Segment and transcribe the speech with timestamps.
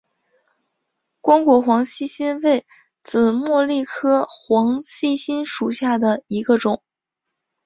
[1.19, 2.65] 光果黄细心为
[3.03, 6.81] 紫茉莉科黄细心属下的一个种。